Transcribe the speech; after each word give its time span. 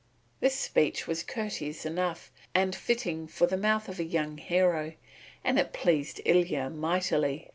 This 0.39 0.55
speech 0.55 1.05
was 1.05 1.21
courteous 1.21 1.85
enough 1.85 2.31
and 2.55 2.75
fitting 2.75 3.27
for 3.27 3.45
the 3.45 3.55
mouth 3.55 3.87
of 3.87 3.99
a 3.99 4.03
young 4.03 4.39
hero, 4.39 4.93
and 5.43 5.59
it 5.59 5.73
pleased 5.73 6.21
Ilya 6.25 6.71
mightily. 6.71 7.49